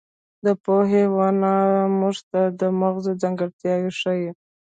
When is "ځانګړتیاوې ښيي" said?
3.21-4.29